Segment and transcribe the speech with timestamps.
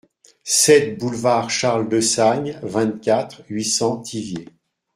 [0.55, 4.49] sept boulevard Charles Dessagne, vingt-quatre, huit cents, Thiviers